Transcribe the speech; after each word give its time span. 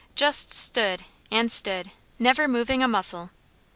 Just 0.15 0.51
stood, 0.51 1.05
and 1.29 1.51
stood, 1.51 1.91
never 2.17 2.47
moving 2.47 2.81
a 2.81 2.87
muscle. 2.87 3.29